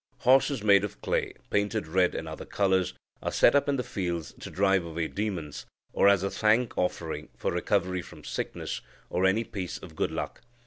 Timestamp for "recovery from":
7.51-8.23